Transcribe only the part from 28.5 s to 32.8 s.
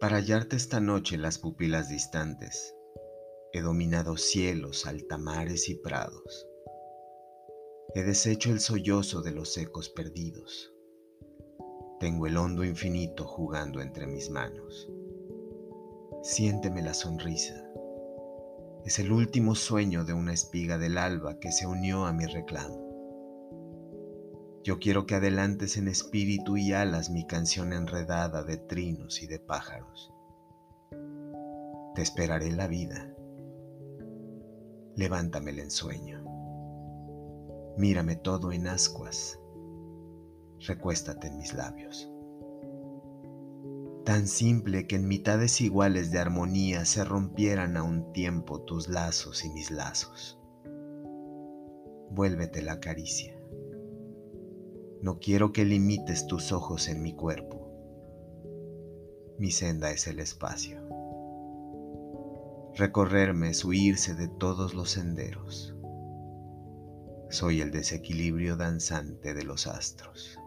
trinos y de pájaros. Te esperaré la